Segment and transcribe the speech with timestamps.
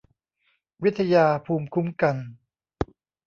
[0.83, 2.15] วิทยาภูมิคุ้มกัน